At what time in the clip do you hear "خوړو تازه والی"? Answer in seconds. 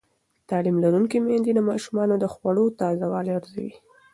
2.33-3.31